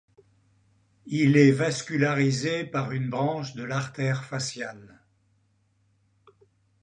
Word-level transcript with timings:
Il 1.05 1.37
est 1.37 1.51
vascularisé 1.51 2.63
par 2.65 2.91
une 2.91 3.11
branche 3.11 3.53
de 3.53 3.61
l'artère 3.63 4.25
faciale. 4.25 4.99